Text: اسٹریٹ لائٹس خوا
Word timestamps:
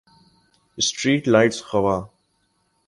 اسٹریٹ 0.77 1.27
لائٹس 1.27 1.63
خوا 1.63 1.97